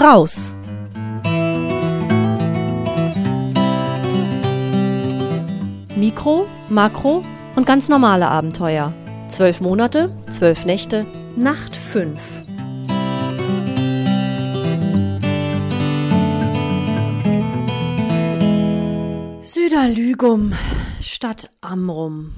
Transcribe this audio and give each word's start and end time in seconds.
raus. 0.00 0.56
Mikro, 5.96 6.48
Makro 6.70 7.24
und 7.56 7.66
ganz 7.66 7.88
normale 7.88 8.28
Abenteuer. 8.28 8.94
Zwölf 9.28 9.60
Monate, 9.60 10.10
zwölf 10.30 10.64
Nächte, 10.64 11.04
Nacht 11.36 11.76
fünf. 11.76 12.20
Süderlügum 19.42 20.54
statt 21.00 21.50
Amrum. 21.60 22.32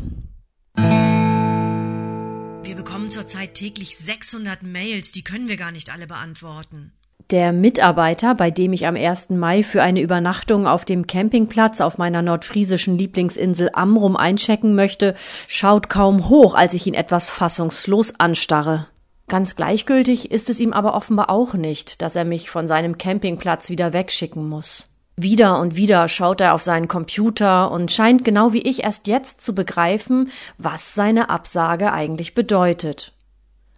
Wir 2.62 2.74
bekommen 2.77 3.10
zurzeit 3.10 3.55
täglich 3.55 3.97
600 3.97 4.62
Mails, 4.62 5.12
die 5.12 5.23
können 5.23 5.48
wir 5.48 5.56
gar 5.56 5.70
nicht 5.70 5.92
alle 5.92 6.06
beantworten. 6.06 6.92
Der 7.32 7.50
Mitarbeiter, 7.54 8.34
bei 8.34 8.50
dem 8.50 8.74
ich 8.74 8.86
am 8.86 8.95
1. 8.95 9.30
Mai 9.30 9.62
für 9.62 9.82
eine 9.82 10.02
Übernachtung 10.02 10.66
auf 10.66 10.84
dem 10.84 11.06
Campingplatz 11.06 11.80
auf 11.80 11.96
meiner 11.96 12.20
nordfriesischen 12.20 12.98
Lieblingsinsel 12.98 13.70
Amrum 13.72 14.16
einchecken 14.16 14.74
möchte, 14.74 15.14
schaut 15.48 15.88
kaum 15.88 16.28
hoch, 16.28 16.55
als 16.55 16.74
ich 16.74 16.86
ihn 16.86 16.92
etwas 16.92 17.30
fassungslos 17.30 18.20
anstarre. 18.20 18.86
Ganz 19.28 19.56
gleichgültig 19.56 20.30
ist 20.30 20.50
es 20.50 20.60
ihm 20.60 20.74
aber 20.74 20.92
offenbar 20.92 21.30
auch 21.30 21.55
nicht, 21.55 22.02
dass 22.02 22.16
er 22.16 22.27
mich 22.27 22.50
von 22.50 22.68
seinem 22.68 22.98
Campingplatz 22.98 23.70
wieder 23.70 23.94
wegschicken 23.94 24.46
muss. 24.46 24.84
Wieder 25.16 25.58
und 25.58 25.74
wieder 25.74 26.08
schaut 26.08 26.42
er 26.42 26.52
auf 26.52 26.60
seinen 26.60 26.86
Computer 26.86 27.70
und 27.70 27.91
scheint 27.91 28.27
genau 28.27 28.52
wie 28.52 28.60
ich 28.60 28.84
erst 28.84 29.06
jetzt 29.06 29.41
zu 29.41 29.55
begreifen, 29.55 30.30
was 30.58 30.94
seine 30.94 31.30
Absage 31.30 31.94
eigentlich 31.94 32.34
bedeutet. 32.34 33.14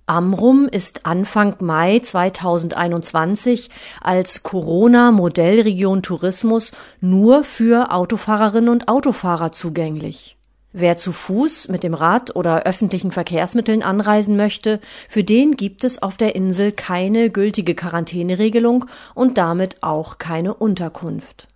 Amrum 0.06 0.68
ist 0.68 1.06
Anfang 1.06 1.56
Mai 1.60 1.98
2021 1.98 3.70
als 4.02 4.42
Corona-Modellregion 4.42 6.02
Tourismus 6.02 6.72
nur 7.00 7.42
für 7.42 7.90
Autofahrerinnen 7.90 8.68
und 8.68 8.88
Autofahrer 8.88 9.52
zugänglich. 9.52 10.36
Wer 10.74 10.98
zu 10.98 11.10
Fuß, 11.10 11.68
mit 11.68 11.84
dem 11.84 11.94
Rad 11.94 12.36
oder 12.36 12.64
öffentlichen 12.64 13.12
Verkehrsmitteln 13.12 13.82
anreisen 13.82 14.36
möchte, 14.36 14.78
für 15.08 15.24
den 15.24 15.56
gibt 15.56 15.84
es 15.84 16.02
auf 16.02 16.18
der 16.18 16.34
Insel 16.34 16.72
keine 16.72 17.30
gültige 17.30 17.74
Quarantäneregelung 17.74 18.84
und 19.14 19.38
damit 19.38 19.82
auch 19.82 20.18
keine 20.18 20.52
Unterkunft. 20.52 21.48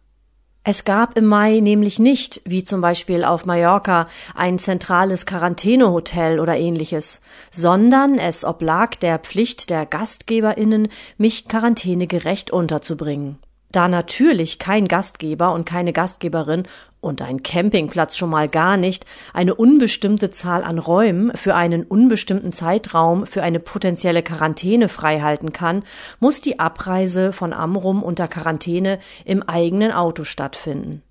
Es 0.70 0.84
gab 0.84 1.16
im 1.16 1.24
Mai 1.24 1.60
nämlich 1.60 1.98
nicht, 1.98 2.42
wie 2.44 2.62
zum 2.62 2.82
Beispiel 2.82 3.24
auf 3.24 3.46
Mallorca, 3.46 4.06
ein 4.34 4.58
zentrales 4.58 5.24
Quarantänehotel 5.24 6.38
oder 6.40 6.58
ähnliches, 6.58 7.22
sondern 7.50 8.18
es 8.18 8.44
oblag 8.44 8.96
der 8.96 9.18
Pflicht 9.18 9.70
der 9.70 9.86
Gastgeberinnen, 9.86 10.88
mich 11.16 11.48
quarantänegerecht 11.48 12.50
unterzubringen. 12.50 13.38
Da 13.70 13.86
natürlich 13.86 14.58
kein 14.58 14.88
Gastgeber 14.88 15.52
und 15.52 15.66
keine 15.66 15.92
Gastgeberin 15.92 16.62
und 17.00 17.20
ein 17.20 17.42
Campingplatz 17.42 18.16
schon 18.16 18.30
mal 18.30 18.48
gar 18.48 18.76
nicht 18.76 19.04
eine 19.34 19.54
unbestimmte 19.54 20.30
Zahl 20.30 20.64
an 20.64 20.78
Räumen 20.78 21.36
für 21.36 21.54
einen 21.54 21.84
unbestimmten 21.84 22.52
Zeitraum 22.52 23.26
für 23.26 23.42
eine 23.42 23.60
potenzielle 23.60 24.22
Quarantäne 24.22 24.88
freihalten 24.88 25.52
kann, 25.52 25.84
muss 26.18 26.40
die 26.40 26.58
Abreise 26.58 27.32
von 27.32 27.52
Amrum 27.52 28.02
unter 28.02 28.26
Quarantäne 28.26 28.98
im 29.26 29.42
eigenen 29.42 29.92
Auto 29.92 30.24
stattfinden. 30.24 31.02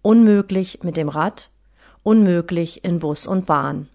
Unmöglich 0.00 0.80
mit 0.82 0.96
dem 0.96 1.10
Rad, 1.10 1.50
unmöglich 2.02 2.82
in 2.82 2.98
Bus 2.98 3.26
und 3.26 3.44
Bahn. 3.44 3.88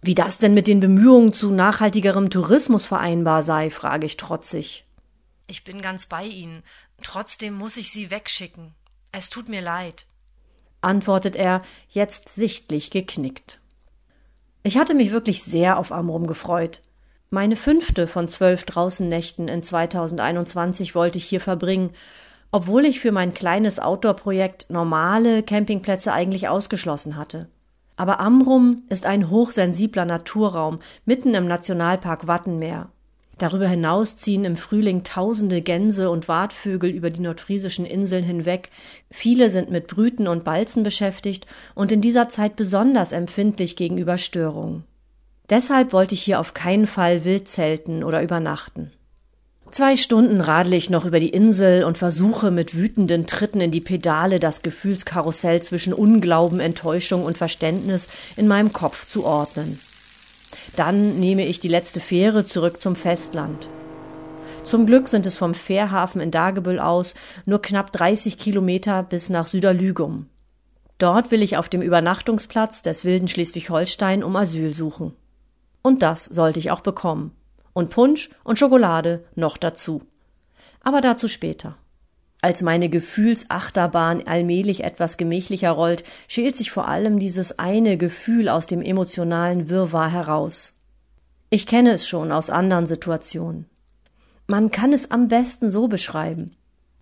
Wie 0.00 0.14
das 0.14 0.38
denn 0.38 0.54
mit 0.54 0.66
den 0.66 0.80
Bemühungen 0.80 1.32
zu 1.32 1.50
nachhaltigerem 1.50 2.30
Tourismus 2.30 2.84
vereinbar 2.84 3.42
sei, 3.42 3.70
frage 3.70 4.06
ich 4.06 4.16
trotzig. 4.16 4.84
Ich 5.46 5.62
bin 5.64 5.82
ganz 5.82 6.06
bei 6.06 6.24
Ihnen. 6.24 6.62
Trotzdem 7.04 7.54
muss 7.54 7.76
ich 7.76 7.92
Sie 7.92 8.10
wegschicken. 8.10 8.74
Es 9.12 9.30
tut 9.30 9.48
mir 9.48 9.60
leid, 9.60 10.06
antwortet 10.84 11.34
er, 11.36 11.62
jetzt 11.88 12.28
sichtlich 12.28 12.90
geknickt. 12.90 13.60
Ich 14.62 14.78
hatte 14.78 14.94
mich 14.94 15.12
wirklich 15.12 15.42
sehr 15.42 15.78
auf 15.78 15.92
Amrum 15.92 16.26
gefreut. 16.26 16.82
Meine 17.30 17.56
fünfte 17.56 18.06
von 18.06 18.28
zwölf 18.28 18.64
Draußennächten 18.64 19.48
in 19.48 19.62
2021 19.62 20.94
wollte 20.94 21.18
ich 21.18 21.24
hier 21.24 21.40
verbringen, 21.40 21.90
obwohl 22.52 22.86
ich 22.86 23.00
für 23.00 23.12
mein 23.12 23.34
kleines 23.34 23.80
Outdoor-Projekt 23.80 24.70
normale 24.70 25.42
Campingplätze 25.42 26.12
eigentlich 26.12 26.48
ausgeschlossen 26.48 27.16
hatte. 27.16 27.48
Aber 27.96 28.20
Amrum 28.20 28.84
ist 28.88 29.06
ein 29.06 29.30
hochsensibler 29.30 30.04
Naturraum 30.04 30.78
mitten 31.04 31.34
im 31.34 31.46
Nationalpark 31.46 32.26
Wattenmeer. 32.26 32.90
Darüber 33.38 33.66
hinaus 33.68 34.16
ziehen 34.16 34.44
im 34.44 34.56
Frühling 34.56 35.02
tausende 35.02 35.60
Gänse 35.60 36.08
und 36.08 36.28
Wartvögel 36.28 36.90
über 36.90 37.10
die 37.10 37.20
nordfriesischen 37.20 37.84
Inseln 37.84 38.24
hinweg. 38.24 38.70
Viele 39.10 39.50
sind 39.50 39.70
mit 39.70 39.88
Brüten 39.88 40.28
und 40.28 40.44
Balzen 40.44 40.82
beschäftigt 40.82 41.46
und 41.74 41.90
in 41.90 42.00
dieser 42.00 42.28
Zeit 42.28 42.54
besonders 42.56 43.12
empfindlich 43.12 43.74
gegenüber 43.76 44.18
Störungen. 44.18 44.84
Deshalb 45.50 45.92
wollte 45.92 46.14
ich 46.14 46.22
hier 46.22 46.40
auf 46.40 46.54
keinen 46.54 46.86
Fall 46.86 47.24
wild 47.24 47.48
zelten 47.48 48.04
oder 48.04 48.22
übernachten. 48.22 48.92
Zwei 49.70 49.96
Stunden 49.96 50.40
radle 50.40 50.76
ich 50.76 50.88
noch 50.88 51.04
über 51.04 51.18
die 51.18 51.30
Insel 51.30 51.82
und 51.82 51.98
versuche 51.98 52.52
mit 52.52 52.76
wütenden 52.76 53.26
Tritten 53.26 53.60
in 53.60 53.72
die 53.72 53.80
Pedale 53.80 54.38
das 54.38 54.62
Gefühlskarussell 54.62 55.60
zwischen 55.62 55.92
Unglauben, 55.92 56.60
Enttäuschung 56.60 57.24
und 57.24 57.36
Verständnis 57.36 58.06
in 58.36 58.46
meinem 58.46 58.72
Kopf 58.72 59.08
zu 59.08 59.24
ordnen. 59.24 59.80
Dann 60.76 61.20
nehme 61.20 61.46
ich 61.46 61.60
die 61.60 61.68
letzte 61.68 62.00
Fähre 62.00 62.44
zurück 62.44 62.80
zum 62.80 62.96
Festland. 62.96 63.68
Zum 64.64 64.86
Glück 64.86 65.08
sind 65.08 65.26
es 65.26 65.36
vom 65.36 65.54
Fährhafen 65.54 66.20
in 66.20 66.30
Dagebüll 66.30 66.80
aus 66.80 67.14
nur 67.44 67.60
knapp 67.60 67.92
30 67.92 68.38
Kilometer 68.38 69.02
bis 69.02 69.28
nach 69.28 69.46
Süderlügum. 69.46 70.26
Dort 70.98 71.30
will 71.30 71.42
ich 71.42 71.56
auf 71.56 71.68
dem 71.68 71.82
Übernachtungsplatz 71.82 72.82
des 72.82 73.04
wilden 73.04 73.28
Schleswig-Holstein 73.28 74.24
um 74.24 74.34
Asyl 74.36 74.74
suchen. 74.74 75.14
Und 75.82 76.02
das 76.02 76.24
sollte 76.24 76.58
ich 76.58 76.70
auch 76.70 76.80
bekommen. 76.80 77.32
Und 77.72 77.90
Punsch 77.90 78.30
und 78.42 78.58
Schokolade 78.58 79.24
noch 79.34 79.58
dazu. 79.58 80.02
Aber 80.80 81.00
dazu 81.00 81.28
später. 81.28 81.76
Als 82.44 82.60
meine 82.60 82.90
Gefühlsachterbahn 82.90 84.26
allmählich 84.26 84.84
etwas 84.84 85.16
gemächlicher 85.16 85.70
rollt, 85.70 86.04
schält 86.28 86.56
sich 86.56 86.70
vor 86.70 86.86
allem 86.88 87.18
dieses 87.18 87.58
eine 87.58 87.96
Gefühl 87.96 88.50
aus 88.50 88.66
dem 88.66 88.82
emotionalen 88.82 89.70
Wirrwarr 89.70 90.10
heraus. 90.10 90.74
Ich 91.48 91.66
kenne 91.66 91.92
es 91.92 92.06
schon 92.06 92.32
aus 92.32 92.50
anderen 92.50 92.84
Situationen. 92.84 93.64
Man 94.46 94.70
kann 94.70 94.92
es 94.92 95.10
am 95.10 95.28
besten 95.28 95.70
so 95.70 95.88
beschreiben. 95.88 96.54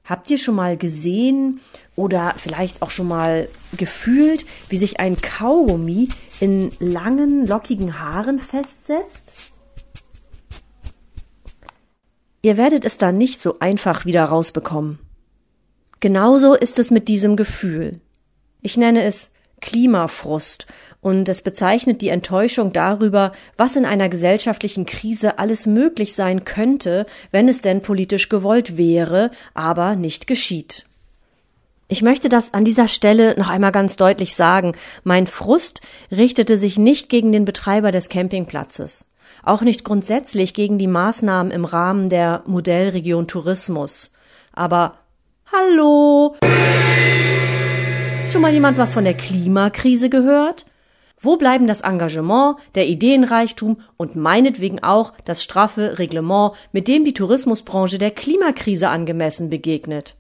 Habt 0.04 0.30
ihr 0.30 0.38
schon 0.38 0.54
mal 0.54 0.76
gesehen 0.76 1.59
oder 1.97 2.34
vielleicht 2.36 2.80
auch 2.80 2.91
schon 2.91 3.09
mal 3.09 3.48
gefühlt, 3.76 4.47
wie 4.69 4.76
sich 4.76 5.00
ein 5.00 5.16
Kaugummi 5.16 6.09
in 6.38 6.70
langen, 6.78 7.48
lockigen 7.48 7.98
Haaren 7.98 8.38
festsetzt? 8.38 9.34
Ihr 12.42 12.56
werdet 12.56 12.84
es 12.84 12.97
dann 12.97 13.19
nicht 13.19 13.42
so 13.42 13.59
einfach 13.59 14.04
wieder 14.04 14.22
rausbekommen. 14.26 15.00
Genauso 16.02 16.54
ist 16.54 16.80
es 16.80 16.90
mit 16.90 17.06
diesem 17.06 17.36
Gefühl. 17.36 18.00
Ich 18.60 18.76
nenne 18.76 19.04
es 19.04 19.30
Klimafrust 19.60 20.66
und 21.00 21.28
es 21.28 21.42
bezeichnet 21.42 22.02
die 22.02 22.08
Enttäuschung 22.08 22.72
darüber, 22.72 23.30
was 23.56 23.76
in 23.76 23.86
einer 23.86 24.08
gesellschaftlichen 24.08 24.84
Krise 24.84 25.38
alles 25.38 25.64
möglich 25.64 26.16
sein 26.16 26.44
könnte, 26.44 27.06
wenn 27.30 27.46
es 27.46 27.62
denn 27.62 27.82
politisch 27.82 28.28
gewollt 28.28 28.76
wäre, 28.76 29.30
aber 29.54 29.94
nicht 29.94 30.26
geschieht. 30.26 30.86
Ich 31.86 32.02
möchte 32.02 32.28
das 32.28 32.52
an 32.52 32.64
dieser 32.64 32.88
Stelle 32.88 33.38
noch 33.38 33.48
einmal 33.48 33.70
ganz 33.70 33.94
deutlich 33.94 34.34
sagen. 34.34 34.72
Mein 35.04 35.28
Frust 35.28 35.82
richtete 36.10 36.59
sich 36.59 36.78
nicht 36.78 37.10
gegen 37.10 37.30
den 37.30 37.44
Betreiber 37.44 37.92
des 37.92 38.09
Campingplatzes, 38.09 39.04
auch 39.44 39.60
nicht 39.60 39.84
grundsätzlich 39.84 40.53
gegen 40.53 40.78
die 40.78 40.88
Maßnahmen 40.88 41.53
im 41.53 41.65
Rahmen 41.65 42.09
der 42.09 42.42
Modellregion 42.47 43.28
Tourismus, 43.28 44.10
aber 44.53 44.97
Hallo. 45.54 46.34
Schon 48.27 48.41
mal 48.41 48.54
jemand 48.54 48.78
was 48.78 48.91
von 48.91 49.04
der 49.04 49.13
Klimakrise 49.13 50.09
gehört? 50.09 50.65
Wo 51.21 51.37
bleiben 51.37 51.66
das 51.66 51.83
Engagement, 51.83 52.57
der 52.75 52.87
Ideenreichtum 52.87 53.77
und 53.99 54.16
meinetwegen 54.16 54.83
auch 54.83 55.13
das 55.27 55.43
straffe 55.43 55.99
Reglement, 55.99 56.53
mit 56.72 56.89
dem 56.89 57.04
die 57.04 57.13
Tourismusbranche 57.13 57.99
der 57.99 58.13
Klimakrise 58.13 58.89
angemessen 58.89 59.51
begegnet? 59.51 60.16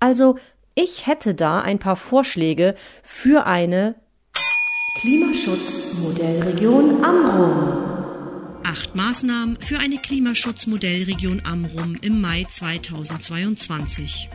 Also, 0.00 0.34
ich 0.74 1.06
hätte 1.06 1.36
da 1.36 1.60
ein 1.60 1.78
paar 1.78 1.94
Vorschläge 1.94 2.74
für 3.04 3.46
eine 3.46 3.94
Klimaschutzmodellregion 5.00 7.04
Amrum. 7.04 7.97
Acht 8.68 8.94
Maßnahmen 8.94 9.58
für 9.62 9.78
eine 9.78 9.96
Klimaschutzmodellregion 9.96 11.40
Amrum 11.46 11.96
im 12.02 12.20
Mai 12.20 12.44
2022. 12.44 14.28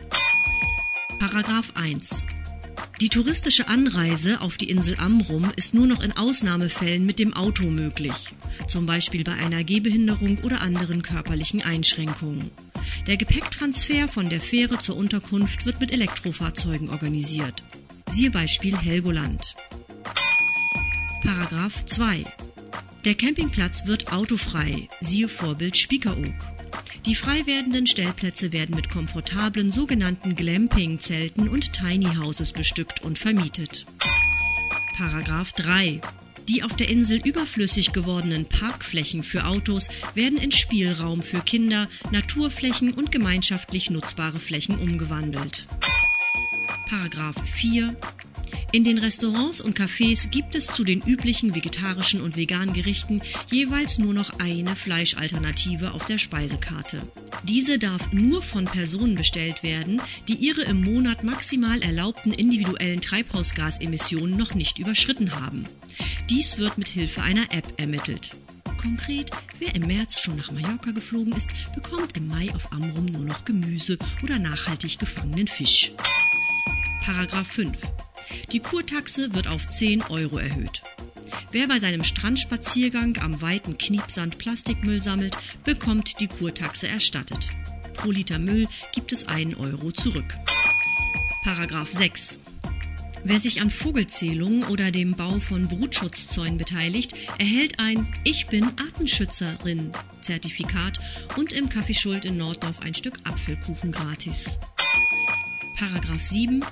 Paragraph 1.20 1.70
1. 1.76 2.26
Die 3.00 3.10
touristische 3.10 3.68
Anreise 3.68 4.40
auf 4.40 4.56
die 4.56 4.70
Insel 4.70 4.96
Amrum 4.98 5.52
ist 5.54 5.72
nur 5.72 5.86
noch 5.86 6.02
in 6.02 6.16
Ausnahmefällen 6.16 7.06
mit 7.06 7.20
dem 7.20 7.32
Auto 7.32 7.70
möglich, 7.70 8.34
zum 8.66 8.86
Beispiel 8.86 9.22
bei 9.22 9.34
einer 9.34 9.62
Gehbehinderung 9.62 10.38
oder 10.42 10.62
anderen 10.62 11.02
körperlichen 11.02 11.62
Einschränkungen. 11.62 12.50
Der 13.06 13.16
Gepäcktransfer 13.16 14.08
von 14.08 14.30
der 14.30 14.40
Fähre 14.40 14.80
zur 14.80 14.96
Unterkunft 14.96 15.64
wird 15.64 15.78
mit 15.78 15.92
Elektrofahrzeugen 15.92 16.90
organisiert. 16.90 17.62
Siehe 18.10 18.32
Beispiel 18.32 18.76
Helgoland. 18.76 19.54
Paragraph 21.22 21.86
2. 21.86 22.24
Der 23.04 23.14
Campingplatz 23.14 23.86
wird 23.86 24.14
autofrei. 24.14 24.88
Siehe 25.02 25.28
Vorbild 25.28 25.76
Spiekeroog. 25.76 26.32
Die 27.04 27.14
frei 27.14 27.44
werdenden 27.44 27.86
Stellplätze 27.86 28.50
werden 28.54 28.74
mit 28.74 28.88
komfortablen 28.88 29.70
sogenannten 29.70 30.34
Glamping-Zelten 30.34 31.50
und 31.50 31.74
Tiny 31.74 32.14
Houses 32.16 32.52
bestückt 32.52 33.02
und 33.02 33.18
vermietet. 33.18 33.84
Paragraph 34.96 35.52
3. 35.52 36.00
Die 36.48 36.62
auf 36.62 36.76
der 36.76 36.88
Insel 36.88 37.20
überflüssig 37.22 37.92
gewordenen 37.92 38.46
Parkflächen 38.46 39.22
für 39.22 39.44
Autos 39.44 39.90
werden 40.14 40.38
in 40.38 40.50
Spielraum 40.50 41.20
für 41.20 41.40
Kinder, 41.40 41.88
Naturflächen 42.10 42.94
und 42.94 43.12
gemeinschaftlich 43.12 43.90
nutzbare 43.90 44.38
Flächen 44.38 44.78
umgewandelt. 44.78 45.66
Paragraph 46.88 47.36
4. 47.44 47.94
In 48.72 48.84
den 48.84 48.98
Restaurants 48.98 49.60
und 49.60 49.78
Cafés 49.78 50.28
gibt 50.28 50.54
es 50.54 50.66
zu 50.66 50.84
den 50.84 51.00
üblichen 51.02 51.54
vegetarischen 51.54 52.20
und 52.20 52.36
veganen 52.36 52.74
Gerichten 52.74 53.22
jeweils 53.50 53.98
nur 53.98 54.14
noch 54.14 54.38
eine 54.38 54.76
Fleischalternative 54.76 55.92
auf 55.92 56.04
der 56.04 56.18
Speisekarte. 56.18 57.02
Diese 57.44 57.78
darf 57.78 58.12
nur 58.12 58.42
von 58.42 58.64
Personen 58.64 59.14
bestellt 59.14 59.62
werden, 59.62 60.00
die 60.28 60.34
ihre 60.34 60.62
im 60.62 60.82
Monat 60.82 61.24
maximal 61.24 61.82
erlaubten 61.82 62.32
individuellen 62.32 63.00
Treibhausgasemissionen 63.00 64.36
noch 64.36 64.54
nicht 64.54 64.78
überschritten 64.78 65.38
haben. 65.40 65.64
Dies 66.30 66.58
wird 66.58 66.78
mit 66.78 66.88
Hilfe 66.88 67.22
einer 67.22 67.52
App 67.52 67.74
ermittelt. 67.76 68.32
Konkret, 68.84 69.30
wer 69.58 69.74
im 69.74 69.86
März 69.86 70.20
schon 70.20 70.36
nach 70.36 70.50
Mallorca 70.50 70.90
geflogen 70.90 71.32
ist, 71.32 71.48
bekommt 71.74 72.16
im 72.16 72.28
Mai 72.28 72.54
auf 72.54 72.70
Amrum 72.70 73.06
nur 73.06 73.24
noch 73.24 73.44
Gemüse 73.44 73.98
oder 74.22 74.38
nachhaltig 74.38 74.98
gefangenen 74.98 75.46
Fisch. 75.46 75.92
Paragraph 77.02 77.48
5. 77.48 77.80
Die 78.52 78.60
Kurtaxe 78.60 79.34
wird 79.34 79.48
auf 79.48 79.68
10 79.68 80.02
Euro 80.04 80.38
erhöht. 80.38 80.82
Wer 81.52 81.68
bei 81.68 81.78
seinem 81.78 82.04
Strandspaziergang 82.04 83.18
am 83.18 83.40
weiten 83.40 83.78
Kniepsand 83.78 84.38
Plastikmüll 84.38 85.02
sammelt, 85.02 85.36
bekommt 85.64 86.20
die 86.20 86.28
Kurtaxe 86.28 86.88
erstattet. 86.88 87.48
Pro 87.94 88.10
Liter 88.10 88.38
Müll 88.38 88.68
gibt 88.92 89.12
es 89.12 89.28
1 89.28 89.56
Euro 89.56 89.92
zurück. 89.92 90.34
Paragraph 91.44 91.90
6. 91.90 92.40
Wer 93.26 93.40
sich 93.40 93.62
an 93.62 93.70
Vogelzählungen 93.70 94.64
oder 94.64 94.90
dem 94.90 95.12
Bau 95.12 95.38
von 95.38 95.66
Brutschutzzäunen 95.66 96.58
beteiligt, 96.58 97.14
erhält 97.38 97.78
ein 97.78 98.06
Ich 98.22 98.48
bin 98.48 98.64
Artenschützerin 98.78 99.92
Zertifikat 100.20 101.00
und 101.36 101.54
im 101.54 101.70
Kaffeeschuld 101.70 102.26
in 102.26 102.36
Norddorf 102.36 102.80
ein 102.80 102.94
Stück 102.94 103.18
Apfelkuchen 103.24 103.92
gratis. 103.92 104.58
Paragraph 105.78 106.22
7 106.22 106.62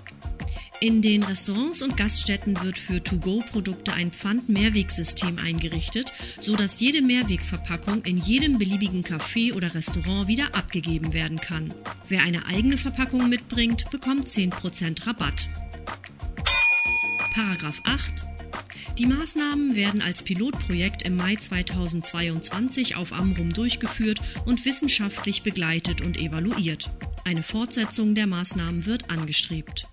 in 0.82 1.00
den 1.00 1.22
Restaurants 1.22 1.80
und 1.80 1.96
Gaststätten 1.96 2.60
wird 2.64 2.76
für 2.76 3.00
To-Go-Produkte 3.00 3.92
ein 3.92 4.10
Pfand-Mehrwegsystem 4.10 5.38
eingerichtet, 5.38 6.12
so 6.40 6.56
dass 6.56 6.80
jede 6.80 7.00
Mehrwegverpackung 7.02 8.02
in 8.02 8.16
jedem 8.16 8.58
beliebigen 8.58 9.04
Café 9.04 9.54
oder 9.54 9.76
Restaurant 9.76 10.26
wieder 10.26 10.56
abgegeben 10.56 11.12
werden 11.12 11.40
kann. 11.40 11.72
Wer 12.08 12.24
eine 12.24 12.46
eigene 12.46 12.76
Verpackung 12.76 13.28
mitbringt, 13.28 13.92
bekommt 13.92 14.26
10% 14.26 15.06
Rabatt. 15.06 15.46
Paragraph 17.32 17.80
8 17.84 18.14
die 18.98 19.06
Maßnahmen 19.06 19.74
werden 19.74 20.02
als 20.02 20.20
Pilotprojekt 20.20 21.02
im 21.02 21.16
Mai 21.16 21.34
2022 21.34 22.94
auf 22.94 23.14
Amrum 23.14 23.50
durchgeführt 23.50 24.20
und 24.44 24.66
wissenschaftlich 24.66 25.42
begleitet 25.42 26.02
und 26.02 26.18
evaluiert. 26.18 26.90
Eine 27.24 27.42
Fortsetzung 27.42 28.14
der 28.14 28.26
Maßnahmen 28.26 28.84
wird 28.84 29.10
angestrebt. 29.10 29.86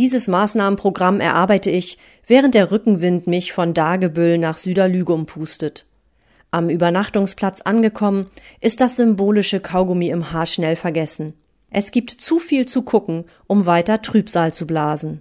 Dieses 0.00 0.28
Maßnahmenprogramm 0.28 1.20
erarbeite 1.20 1.70
ich, 1.70 1.98
während 2.26 2.54
der 2.54 2.72
Rückenwind 2.72 3.26
mich 3.26 3.52
von 3.52 3.74
Dagebüll 3.74 4.38
nach 4.38 4.56
Süderlügum 4.56 5.26
pustet. 5.26 5.84
Am 6.50 6.70
Übernachtungsplatz 6.70 7.60
angekommen, 7.60 8.30
ist 8.62 8.80
das 8.80 8.96
symbolische 8.96 9.60
Kaugummi 9.60 10.08
im 10.08 10.32
Haar 10.32 10.46
schnell 10.46 10.74
vergessen. 10.74 11.34
Es 11.68 11.90
gibt 11.90 12.12
zu 12.12 12.38
viel 12.38 12.64
zu 12.64 12.80
gucken, 12.80 13.26
um 13.46 13.66
weiter 13.66 14.00
Trübsal 14.00 14.54
zu 14.54 14.66
blasen. 14.66 15.20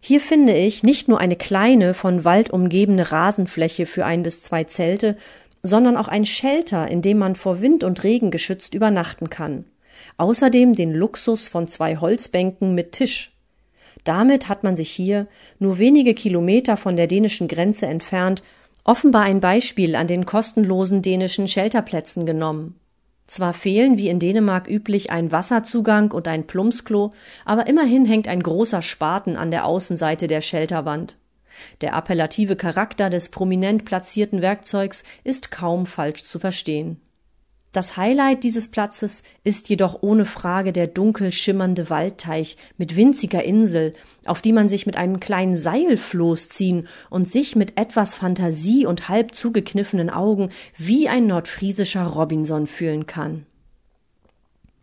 Hier 0.00 0.20
finde 0.20 0.54
ich 0.54 0.82
nicht 0.82 1.08
nur 1.08 1.18
eine 1.18 1.36
kleine, 1.36 1.94
von 1.94 2.22
Wald 2.22 2.50
umgebene 2.50 3.10
Rasenfläche 3.10 3.86
für 3.86 4.04
ein 4.04 4.22
bis 4.22 4.42
zwei 4.42 4.64
Zelte, 4.64 5.16
sondern 5.62 5.96
auch 5.96 6.08
ein 6.08 6.26
Shelter, 6.26 6.88
in 6.88 7.00
dem 7.00 7.16
man 7.16 7.36
vor 7.36 7.62
Wind 7.62 7.84
und 7.84 8.04
Regen 8.04 8.30
geschützt 8.30 8.74
übernachten 8.74 9.30
kann. 9.30 9.64
Außerdem 10.18 10.74
den 10.74 10.92
Luxus 10.92 11.48
von 11.48 11.68
zwei 11.68 11.96
Holzbänken 11.96 12.74
mit 12.74 12.92
Tisch. 12.92 13.32
Damit 14.04 14.48
hat 14.48 14.64
man 14.64 14.76
sich 14.76 14.90
hier, 14.90 15.26
nur 15.58 15.78
wenige 15.78 16.14
Kilometer 16.14 16.76
von 16.76 16.96
der 16.96 17.06
dänischen 17.06 17.48
Grenze 17.48 17.86
entfernt, 17.86 18.42
offenbar 18.84 19.22
ein 19.22 19.40
Beispiel 19.40 19.96
an 19.96 20.06
den 20.06 20.26
kostenlosen 20.26 21.02
dänischen 21.02 21.48
Shelterplätzen 21.48 22.26
genommen. 22.26 22.76
Zwar 23.26 23.52
fehlen 23.52 23.96
wie 23.96 24.08
in 24.08 24.18
Dänemark 24.18 24.68
üblich 24.68 25.12
ein 25.12 25.30
Wasserzugang 25.30 26.10
und 26.10 26.26
ein 26.26 26.48
Plumpsklo, 26.48 27.12
aber 27.44 27.68
immerhin 27.68 28.04
hängt 28.04 28.26
ein 28.26 28.42
großer 28.42 28.82
Spaten 28.82 29.36
an 29.36 29.52
der 29.52 29.66
Außenseite 29.66 30.26
der 30.26 30.40
Shelterwand. 30.40 31.16
Der 31.80 31.94
appellative 31.94 32.56
Charakter 32.56 33.10
des 33.10 33.28
prominent 33.28 33.84
platzierten 33.84 34.42
Werkzeugs 34.42 35.04
ist 35.22 35.50
kaum 35.50 35.86
falsch 35.86 36.24
zu 36.24 36.38
verstehen. 36.38 37.00
Das 37.72 37.96
Highlight 37.96 38.42
dieses 38.42 38.66
Platzes 38.66 39.22
ist 39.44 39.68
jedoch 39.68 40.02
ohne 40.02 40.24
Frage 40.24 40.72
der 40.72 40.88
dunkel 40.88 41.30
schimmernde 41.30 41.88
Waldteich 41.88 42.56
mit 42.78 42.96
winziger 42.96 43.44
Insel, 43.44 43.94
auf 44.26 44.42
die 44.42 44.52
man 44.52 44.68
sich 44.68 44.86
mit 44.86 44.96
einem 44.96 45.20
kleinen 45.20 45.54
Seilfloß 45.54 46.48
ziehen 46.48 46.88
und 47.10 47.28
sich 47.28 47.54
mit 47.54 47.78
etwas 47.78 48.14
Fantasie 48.14 48.86
und 48.86 49.08
halb 49.08 49.36
zugekniffenen 49.36 50.10
Augen 50.10 50.48
wie 50.76 51.08
ein 51.08 51.28
nordfriesischer 51.28 52.04
Robinson 52.04 52.66
fühlen 52.66 53.06
kann. 53.06 53.46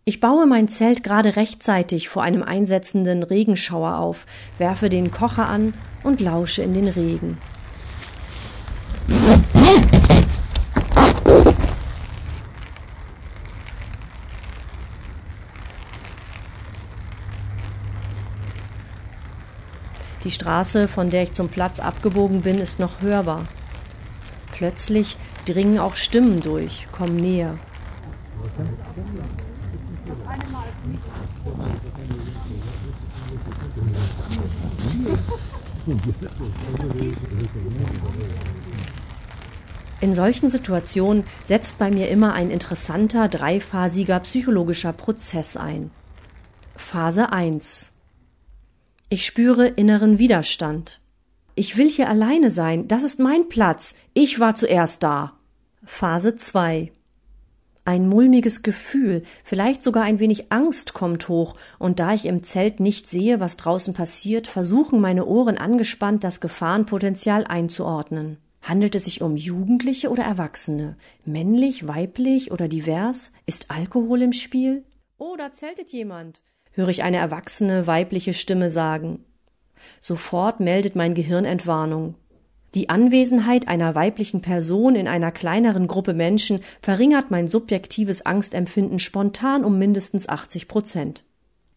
Ich 0.06 0.22
baue 0.22 0.46
mein 0.46 0.70
Zelt 0.70 1.04
gerade 1.04 1.36
rechtzeitig 1.36 2.08
vor 2.08 2.24
einem 2.24 2.42
einsetzenden 2.42 3.24
Regenschauer 3.24 3.98
auf, 3.98 4.26
werfe 4.58 4.88
den 4.88 5.12
Kocher 5.12 5.50
an 5.50 5.74
und 6.04 6.22
lausche 6.22 6.64
in 6.64 6.74
den 6.74 6.88
Regen. 6.88 7.38
Die 20.28 20.32
Straße, 20.32 20.90
von 20.90 21.10
der 21.10 21.24
ich 21.24 21.32
zum 21.32 21.48
Platz 21.48 21.80
abgebogen 21.80 22.42
bin, 22.42 22.58
ist 22.58 22.80
noch 22.80 23.00
hörbar. 23.00 23.46
Plötzlich 24.52 25.16
dringen 25.46 25.80
auch 25.80 25.96
Stimmen 25.96 26.42
durch, 26.42 26.90
kommen 26.92 27.16
näher. 27.16 27.58
In 40.02 40.14
solchen 40.14 40.50
Situationen 40.50 41.24
setzt 41.46 41.80
bei 41.80 41.90
mir 41.90 42.10
immer 42.10 42.34
ein 42.34 42.50
interessanter, 42.50 43.30
dreiphasiger 43.30 44.20
psychologischer 44.20 44.92
Prozess 44.92 45.56
ein. 45.56 45.90
Phase 46.76 47.32
1 47.32 47.94
ich 49.10 49.26
spüre 49.26 49.68
inneren 49.68 50.20
Widerstand. 50.20 51.00
Ich 51.56 51.78
will 51.78 51.90
hier 51.90 52.10
alleine 52.10 52.52
sein, 52.52 52.88
das 52.88 53.04
ist 53.04 53.20
mein 53.20 53.50
Platz, 53.50 53.96
ich 54.14 54.40
war 54.40 54.56
zuerst 54.56 55.04
da. 55.04 55.34
Phase 55.86 56.36
2 56.36 56.92
ein 57.88 58.10
mulmiges 58.10 58.64
Gefühl, 58.64 59.24
vielleicht 59.46 59.82
sogar 59.82 60.04
ein 60.04 60.20
wenig 60.20 60.52
Angst 60.52 60.94
kommt 60.94 61.30
hoch, 61.30 61.56
und 61.80 62.02
da 62.02 62.14
ich 62.14 62.26
im 62.26 62.44
Zelt 62.44 62.82
nicht 62.82 63.08
sehe, 63.08 63.40
was 63.40 63.56
draußen 63.56 63.94
passiert, 63.94 64.46
versuchen 64.48 65.00
meine 65.00 65.26
Ohren 65.26 65.58
angespannt, 65.58 66.26
das 66.26 66.42
Gefahrenpotenzial 66.42 67.46
einzuordnen. 67.46 68.40
Handelt 68.62 68.94
es 68.96 69.06
sich 69.06 69.22
um 69.22 69.38
Jugendliche 69.38 70.10
oder 70.10 70.24
Erwachsene? 70.24 70.98
Männlich, 71.24 71.88
weiblich 71.88 72.52
oder 72.52 72.68
divers? 72.68 73.32
Ist 73.46 73.72
Alkohol 73.72 74.22
im 74.22 74.34
Spiel? 74.34 74.84
Oh, 75.18 75.38
da 75.38 75.54
zeltet 75.54 75.90
jemand 75.92 76.42
höre 76.78 76.90
ich 76.90 77.04
eine 77.04 77.18
erwachsene 77.18 77.88
weibliche 77.88 78.34
Stimme 78.34 78.70
sagen. 78.70 79.26
Sofort 80.00 80.60
meldet 80.60 80.96
mein 80.96 81.14
Gehirn 81.16 81.44
Entwarnung. 81.44 82.16
Die 82.76 82.90
Anwesenheit 82.90 83.68
einer 83.68 83.96
weiblichen 83.96 84.42
Person 84.42 84.96
in 84.96 85.08
einer 85.08 85.32
kleineren 85.32 85.88
Gruppe 85.88 86.14
Menschen 86.14 86.62
verringert 86.82 87.32
mein 87.32 87.48
subjektives 87.48 88.26
Angstempfinden 88.26 89.00
spontan 89.00 89.66
um 89.66 89.80
mindestens 89.80 90.30
80 90.30 90.68
Prozent. 90.68 91.24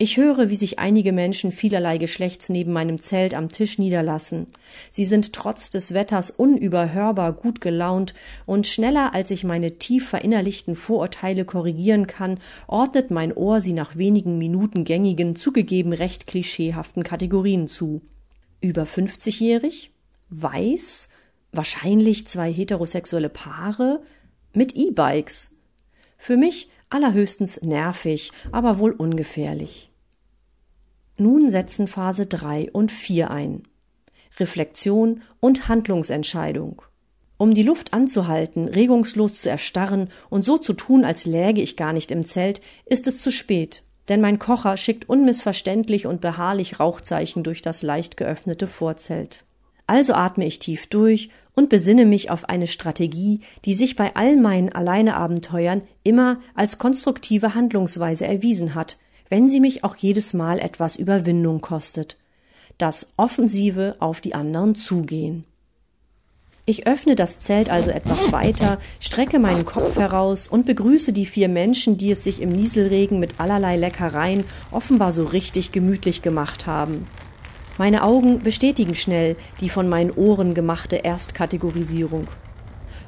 Ich 0.02 0.16
höre, 0.16 0.48
wie 0.48 0.56
sich 0.56 0.78
einige 0.78 1.12
Menschen 1.12 1.52
vielerlei 1.52 1.98
Geschlechts 1.98 2.48
neben 2.48 2.72
meinem 2.72 3.02
Zelt 3.02 3.34
am 3.34 3.50
Tisch 3.50 3.76
niederlassen. 3.76 4.46
Sie 4.90 5.04
sind 5.04 5.34
trotz 5.34 5.68
des 5.68 5.92
Wetters 5.92 6.30
unüberhörbar 6.30 7.34
gut 7.34 7.60
gelaunt, 7.60 8.14
und 8.46 8.66
schneller 8.66 9.12
als 9.12 9.30
ich 9.30 9.44
meine 9.44 9.76
tief 9.76 10.08
verinnerlichten 10.08 10.74
Vorurteile 10.74 11.44
korrigieren 11.44 12.06
kann, 12.06 12.38
ordnet 12.66 13.10
mein 13.10 13.30
Ohr 13.34 13.60
sie 13.60 13.74
nach 13.74 13.94
wenigen 13.94 14.38
Minuten 14.38 14.84
gängigen, 14.84 15.36
zugegeben 15.36 15.92
recht 15.92 16.26
klischeehaften 16.26 17.02
Kategorien 17.02 17.68
zu. 17.68 18.00
Über 18.62 18.84
50-jährig? 18.84 19.90
Weiß? 20.30 21.10
Wahrscheinlich 21.52 22.26
zwei 22.26 22.50
heterosexuelle 22.50 23.28
Paare? 23.28 24.00
Mit 24.54 24.74
E-Bikes? 24.74 25.50
Für 26.16 26.38
mich 26.38 26.70
allerhöchstens 26.88 27.60
nervig, 27.60 28.32
aber 28.50 28.78
wohl 28.78 28.92
ungefährlich. 28.92 29.89
Nun 31.20 31.50
setzen 31.50 31.86
Phase 31.86 32.24
3 32.24 32.70
und 32.72 32.90
4 32.90 33.30
ein. 33.30 33.64
Reflexion 34.38 35.20
und 35.38 35.68
Handlungsentscheidung. 35.68 36.80
Um 37.36 37.52
die 37.52 37.62
Luft 37.62 37.92
anzuhalten, 37.92 38.68
regungslos 38.68 39.34
zu 39.34 39.50
erstarren 39.50 40.08
und 40.30 40.46
so 40.46 40.56
zu 40.56 40.72
tun, 40.72 41.04
als 41.04 41.26
läge 41.26 41.60
ich 41.60 41.76
gar 41.76 41.92
nicht 41.92 42.10
im 42.10 42.24
Zelt, 42.24 42.62
ist 42.86 43.06
es 43.06 43.20
zu 43.20 43.30
spät, 43.30 43.82
denn 44.08 44.22
mein 44.22 44.38
Kocher 44.38 44.78
schickt 44.78 45.10
unmissverständlich 45.10 46.06
und 46.06 46.22
beharrlich 46.22 46.80
Rauchzeichen 46.80 47.42
durch 47.42 47.60
das 47.60 47.82
leicht 47.82 48.16
geöffnete 48.16 48.66
Vorzelt. 48.66 49.44
Also 49.86 50.14
atme 50.14 50.46
ich 50.46 50.58
tief 50.58 50.86
durch 50.86 51.28
und 51.54 51.68
besinne 51.68 52.06
mich 52.06 52.30
auf 52.30 52.48
eine 52.48 52.66
Strategie, 52.66 53.42
die 53.66 53.74
sich 53.74 53.94
bei 53.94 54.16
all 54.16 54.38
meinen 54.38 54.72
Alleineabenteuern 54.72 55.82
immer 56.02 56.40
als 56.54 56.78
konstruktive 56.78 57.54
Handlungsweise 57.54 58.26
erwiesen 58.26 58.74
hat, 58.74 58.96
wenn 59.30 59.48
sie 59.48 59.60
mich 59.60 59.84
auch 59.84 59.96
jedes 59.96 60.34
Mal 60.34 60.58
etwas 60.58 60.96
Überwindung 60.96 61.62
kostet. 61.62 62.18
Das 62.76 63.06
Offensive 63.16 63.96
auf 64.00 64.20
die 64.20 64.34
anderen 64.34 64.74
zugehen. 64.74 65.46
Ich 66.66 66.86
öffne 66.86 67.16
das 67.16 67.40
Zelt 67.40 67.70
also 67.70 67.90
etwas 67.90 68.32
weiter, 68.32 68.78
strecke 69.00 69.38
meinen 69.38 69.64
Kopf 69.64 69.96
heraus 69.96 70.46
und 70.46 70.66
begrüße 70.66 71.12
die 71.12 71.26
vier 71.26 71.48
Menschen, 71.48 71.96
die 71.96 72.10
es 72.10 72.22
sich 72.22 72.40
im 72.42 72.50
Nieselregen 72.50 73.18
mit 73.18 73.40
allerlei 73.40 73.76
Leckereien 73.76 74.44
offenbar 74.70 75.10
so 75.10 75.24
richtig 75.24 75.72
gemütlich 75.72 76.22
gemacht 76.22 76.66
haben. 76.66 77.06
Meine 77.78 78.02
Augen 78.04 78.40
bestätigen 78.40 78.94
schnell 78.94 79.36
die 79.60 79.70
von 79.70 79.88
meinen 79.88 80.10
Ohren 80.10 80.54
gemachte 80.54 80.96
Erstkategorisierung. 80.96 82.28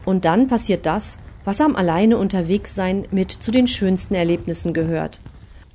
Und 0.05 0.25
dann 0.25 0.49
passiert 0.49 0.87
das, 0.87 1.19
was 1.45 1.61
am 1.61 1.77
alleine 1.77 2.17
unterwegs 2.17 2.75
sein 2.75 3.07
mit 3.11 3.31
zu 3.31 3.51
den 3.51 3.67
schönsten 3.67 4.15
Erlebnissen 4.15 4.73
gehört. 4.73 5.21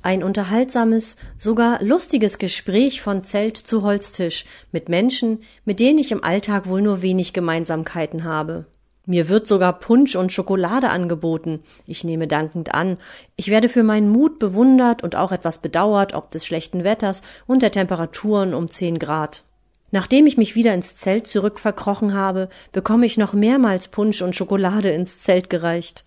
Ein 0.02 0.22
unterhaltsames, 0.22 1.16
sogar 1.38 1.82
lustiges 1.82 2.38
Gespräch 2.38 3.02
von 3.02 3.24
Zelt 3.24 3.56
zu 3.56 3.82
Holztisch 3.82 4.44
mit 4.70 4.88
Menschen, 4.88 5.42
mit 5.64 5.80
denen 5.80 5.98
ich 5.98 6.12
im 6.12 6.22
Alltag 6.22 6.68
wohl 6.68 6.82
nur 6.82 7.02
wenig 7.02 7.32
Gemeinsamkeiten 7.32 8.24
habe. 8.24 8.66
Mir 9.06 9.28
wird 9.30 9.46
sogar 9.46 9.72
Punsch 9.78 10.16
und 10.16 10.32
Schokolade 10.32 10.90
angeboten. 10.90 11.60
Ich 11.86 12.04
nehme 12.04 12.28
dankend 12.28 12.74
an. 12.74 12.98
Ich 13.36 13.48
werde 13.48 13.70
für 13.70 13.82
meinen 13.82 14.10
Mut 14.10 14.38
bewundert 14.38 15.02
und 15.02 15.16
auch 15.16 15.32
etwas 15.32 15.58
bedauert, 15.58 16.12
ob 16.12 16.30
des 16.30 16.44
schlechten 16.44 16.84
Wetters 16.84 17.22
und 17.46 17.62
der 17.62 17.72
Temperaturen 17.72 18.52
um 18.52 18.70
zehn 18.70 18.98
Grad. 18.98 19.44
Nachdem 19.90 20.26
ich 20.26 20.36
mich 20.36 20.54
wieder 20.54 20.74
ins 20.74 20.96
Zelt 20.98 21.26
zurückverkrochen 21.26 22.12
habe, 22.12 22.50
bekomme 22.72 23.06
ich 23.06 23.16
noch 23.16 23.32
mehrmals 23.32 23.88
Punsch 23.88 24.20
und 24.20 24.36
Schokolade 24.36 24.90
ins 24.90 25.22
Zelt 25.22 25.48
gereicht. 25.48 26.04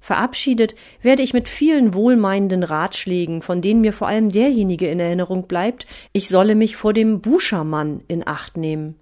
Verabschiedet 0.00 0.74
werde 1.02 1.22
ich 1.22 1.34
mit 1.34 1.48
vielen 1.48 1.92
wohlmeinenden 1.92 2.62
Ratschlägen, 2.62 3.42
von 3.42 3.60
denen 3.60 3.80
mir 3.80 3.92
vor 3.92 4.08
allem 4.08 4.30
derjenige 4.30 4.88
in 4.88 5.00
Erinnerung 5.00 5.48
bleibt, 5.48 5.86
ich 6.12 6.28
solle 6.28 6.54
mich 6.54 6.76
vor 6.76 6.92
dem 6.92 7.20
Buschermann 7.20 8.02
in 8.08 8.26
Acht 8.26 8.56
nehmen. 8.56 8.94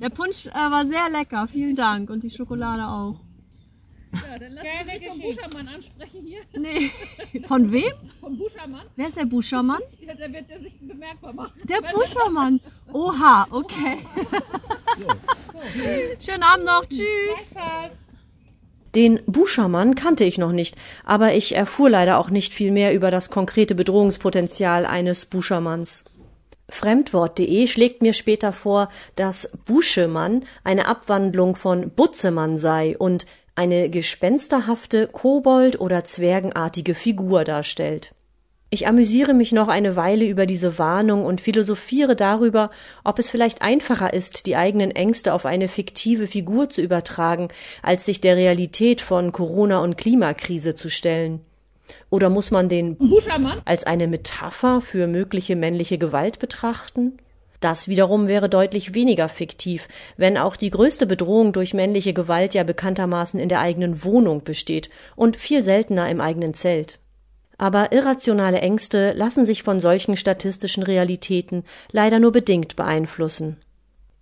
Der 0.00 0.10
Punsch 0.10 0.46
äh, 0.46 0.50
war 0.50 0.86
sehr 0.86 1.08
lecker, 1.10 1.48
vielen 1.48 1.74
Dank. 1.74 2.10
Und 2.10 2.22
die 2.22 2.30
Schokolade 2.30 2.86
auch. 2.86 3.20
Ja, 4.12 4.38
dann 4.38 4.52
lass 4.52 4.64
nicht 4.64 5.08
vom 5.08 5.20
Buschermann 5.20 5.68
ansprechen 5.68 6.26
hier. 6.26 6.42
Nee. 6.52 6.90
Von 7.46 7.72
wem? 7.72 7.92
Vom 8.20 8.36
Buschermann. 8.36 8.86
Wer 8.94 9.08
ist 9.08 9.16
der 9.16 9.24
Buschermann? 9.24 9.80
Ja, 10.00 10.14
der 10.14 10.30
wird 10.32 10.50
der 10.50 10.60
sich 10.60 10.78
bemerkbar 10.80 11.32
machen. 11.32 11.58
Der 11.64 11.80
Buschermann. 11.92 12.60
Oha, 12.92 13.46
okay. 13.50 14.00
Schönen 16.20 16.42
Abend 16.42 16.66
noch. 16.66 16.84
Tschüss. 16.86 17.54
Den 18.94 19.20
Buschermann 19.26 19.94
kannte 19.94 20.24
ich 20.24 20.36
noch 20.36 20.52
nicht, 20.52 20.76
aber 21.04 21.32
ich 21.34 21.54
erfuhr 21.54 21.88
leider 21.88 22.18
auch 22.18 22.28
nicht 22.28 22.52
viel 22.52 22.70
mehr 22.70 22.92
über 22.92 23.10
das 23.10 23.30
konkrete 23.30 23.74
Bedrohungspotenzial 23.74 24.84
eines 24.84 25.24
Buschermanns. 25.26 26.04
Fremdwort.de 26.68 27.66
schlägt 27.66 28.02
mir 28.02 28.12
später 28.12 28.52
vor, 28.52 28.88
dass 29.16 29.58
Buschemann 29.64 30.44
eine 30.64 30.86
Abwandlung 30.86 31.54
von 31.56 31.90
Butzemann 31.90 32.58
sei 32.58 32.96
und 32.96 33.26
eine 33.54 33.90
gespensterhafte 33.90 35.06
Kobold- 35.08 35.80
oder 35.80 36.04
zwergenartige 36.04 36.94
Figur 36.94 37.44
darstellt. 37.44 38.14
Ich 38.74 38.86
amüsiere 38.88 39.34
mich 39.34 39.52
noch 39.52 39.68
eine 39.68 39.96
Weile 39.96 40.24
über 40.24 40.46
diese 40.46 40.78
Warnung 40.78 41.26
und 41.26 41.42
philosophiere 41.42 42.16
darüber, 42.16 42.70
ob 43.04 43.18
es 43.18 43.28
vielleicht 43.28 43.60
einfacher 43.60 44.14
ist, 44.14 44.46
die 44.46 44.56
eigenen 44.56 44.92
Ängste 44.92 45.34
auf 45.34 45.44
eine 45.44 45.68
fiktive 45.68 46.26
Figur 46.26 46.70
zu 46.70 46.80
übertragen, 46.80 47.48
als 47.82 48.06
sich 48.06 48.22
der 48.22 48.34
Realität 48.34 49.02
von 49.02 49.30
Corona 49.30 49.80
und 49.80 49.98
Klimakrise 49.98 50.74
zu 50.74 50.88
stellen. 50.88 51.42
Oder 52.08 52.30
muss 52.30 52.50
man 52.50 52.70
den 52.70 52.96
Buschermann? 52.96 53.60
als 53.66 53.84
eine 53.84 54.08
Metapher 54.08 54.80
für 54.80 55.06
mögliche 55.06 55.54
männliche 55.54 55.98
Gewalt 55.98 56.38
betrachten? 56.38 57.18
Das 57.60 57.88
wiederum 57.88 58.26
wäre 58.26 58.48
deutlich 58.48 58.94
weniger 58.94 59.28
fiktiv, 59.28 59.86
wenn 60.16 60.38
auch 60.38 60.56
die 60.56 60.70
größte 60.70 61.04
Bedrohung 61.04 61.52
durch 61.52 61.74
männliche 61.74 62.14
Gewalt 62.14 62.54
ja 62.54 62.64
bekanntermaßen 62.64 63.38
in 63.38 63.50
der 63.50 63.60
eigenen 63.60 64.02
Wohnung 64.02 64.44
besteht 64.44 64.88
und 65.14 65.36
viel 65.36 65.62
seltener 65.62 66.08
im 66.08 66.22
eigenen 66.22 66.54
Zelt. 66.54 67.01
Aber 67.58 67.92
irrationale 67.92 68.60
Ängste 68.60 69.12
lassen 69.12 69.44
sich 69.44 69.62
von 69.62 69.80
solchen 69.80 70.16
statistischen 70.16 70.82
Realitäten 70.82 71.64
leider 71.92 72.18
nur 72.18 72.32
bedingt 72.32 72.76
beeinflussen. 72.76 73.58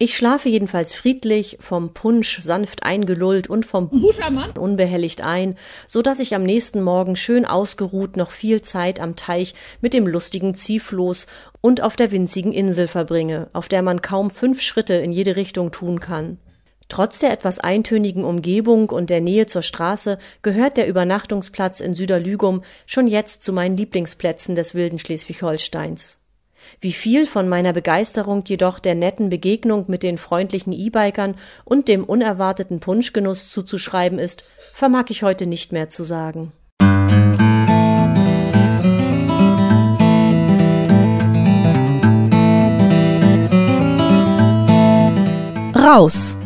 Ich 0.02 0.16
schlafe 0.16 0.48
jedenfalls 0.48 0.94
friedlich, 0.94 1.58
vom 1.60 1.92
Punsch 1.92 2.40
sanft 2.40 2.84
eingelullt 2.84 3.50
und 3.50 3.66
vom 3.66 3.90
Buschermann? 3.90 4.52
unbehelligt 4.52 5.20
ein, 5.20 5.58
so 5.86 6.00
dass 6.00 6.20
ich 6.20 6.34
am 6.34 6.42
nächsten 6.42 6.80
Morgen 6.80 7.16
schön 7.16 7.44
ausgeruht 7.44 8.16
noch 8.16 8.30
viel 8.30 8.62
Zeit 8.62 8.98
am 8.98 9.14
Teich 9.14 9.54
mit 9.82 9.92
dem 9.92 10.06
lustigen 10.06 10.54
Ziehfloß 10.54 11.26
und 11.60 11.82
auf 11.82 11.96
der 11.96 12.12
winzigen 12.12 12.54
Insel 12.54 12.88
verbringe, 12.88 13.50
auf 13.52 13.68
der 13.68 13.82
man 13.82 14.00
kaum 14.00 14.30
fünf 14.30 14.62
Schritte 14.62 14.94
in 14.94 15.12
jede 15.12 15.36
Richtung 15.36 15.70
tun 15.70 16.00
kann. 16.00 16.38
Trotz 16.90 17.20
der 17.20 17.30
etwas 17.30 17.60
eintönigen 17.60 18.24
Umgebung 18.24 18.90
und 18.90 19.10
der 19.10 19.20
Nähe 19.20 19.46
zur 19.46 19.62
Straße 19.62 20.18
gehört 20.42 20.76
der 20.76 20.88
Übernachtungsplatz 20.88 21.78
in 21.78 21.94
Süderlügum 21.94 22.62
schon 22.84 23.06
jetzt 23.06 23.44
zu 23.44 23.52
meinen 23.52 23.76
Lieblingsplätzen 23.76 24.56
des 24.56 24.74
wilden 24.74 24.98
Schleswig-Holsteins. 24.98 26.18
Wie 26.80 26.92
viel 26.92 27.26
von 27.26 27.48
meiner 27.48 27.72
Begeisterung 27.72 28.42
jedoch 28.44 28.80
der 28.80 28.96
netten 28.96 29.30
Begegnung 29.30 29.84
mit 29.86 30.02
den 30.02 30.18
freundlichen 30.18 30.72
E-Bikern 30.72 31.36
und 31.64 31.86
dem 31.86 32.04
unerwarteten 32.04 32.80
Punschgenuss 32.80 33.50
zuzuschreiben 33.50 34.18
ist, 34.18 34.44
vermag 34.74 35.04
ich 35.10 35.22
heute 35.22 35.46
nicht 35.46 35.72
mehr 35.72 35.88
zu 35.88 36.02
sagen. 36.02 36.52
Raus! 45.76 46.36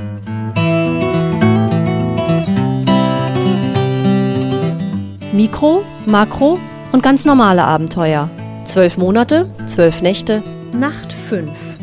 Mikro, 5.54 5.84
Makro 6.04 6.58
und 6.90 7.04
ganz 7.04 7.24
normale 7.24 7.62
Abenteuer. 7.62 8.28
Zwölf 8.64 8.98
Monate, 8.98 9.48
zwölf 9.68 10.02
Nächte. 10.02 10.42
Nacht 10.72 11.12
5. 11.12 11.73